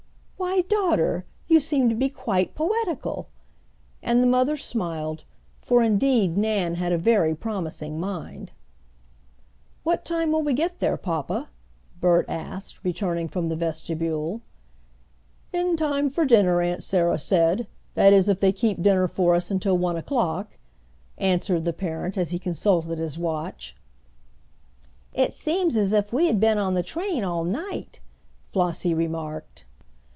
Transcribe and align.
"Why, 0.41 0.61
daughter, 0.61 1.25
you 1.47 1.59
seem 1.59 1.87
to 1.89 1.95
be 1.95 2.09
quite 2.09 2.55
poetical!" 2.55 3.27
and 4.01 4.21
the 4.23 4.27
mother 4.27 4.57
smiled, 4.57 5.23
for 5.61 5.81
indeed 5.83 6.35
Nan 6.35 6.75
had 6.75 6.91
a 6.91 6.97
very 6.97 7.33
promising 7.35 7.99
mind. 7.99 8.51
"What 9.83 10.03
time 10.03 10.31
will 10.31 10.41
we 10.43 10.53
get 10.53 10.79
there, 10.79 10.97
papa?" 10.97 11.49
Bert 11.99 12.25
asked, 12.27 12.83
returning 12.83 13.27
from 13.27 13.49
the 13.49 13.55
vestibule. 13.55 14.41
"In 15.53 15.77
time 15.77 16.09
for 16.09 16.25
dinner 16.25 16.59
Aunt 16.61 16.81
Sarah 16.83 17.19
said, 17.19 17.67
that 17.93 18.11
is 18.11 18.27
if 18.27 18.39
they 18.39 18.51
keep 18.51 18.81
dinner 18.81 19.07
for 19.07 19.35
us 19.35 19.51
until 19.51 19.77
one 19.77 19.95
o'clock," 19.95 20.57
answered 21.19 21.65
the 21.65 21.73
parent, 21.73 22.17
as 22.17 22.31
he 22.31 22.39
consulted 22.39 22.97
his 22.97 23.17
watch. 23.19 23.77
"It 25.13 25.33
seems 25.33 25.77
as 25.77 25.93
if 25.93 26.11
we 26.11 26.25
had 26.27 26.39
been 26.39 26.57
on 26.57 26.73
the 26.73 26.83
train 26.83 27.23
all 27.23 27.43
night," 27.43 27.99
Flossie 28.47 28.93
remarked. 28.95 29.65